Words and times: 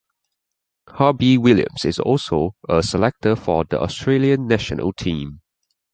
Harby-Williams 0.89 1.85
is 1.85 1.99
also 1.99 2.55
a 2.67 2.81
selector 2.81 3.35
for 3.35 3.65
the 3.65 3.79
Australian 3.79 4.47
National 4.47 4.91
team. 4.93 5.41